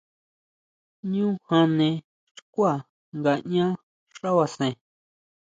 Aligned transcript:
Ñu 1.11 1.25
jane 1.47 1.89
xkuá 2.47 2.73
nga 3.17 3.33
ñaʼán 3.53 3.75
xábasen. 4.17 4.73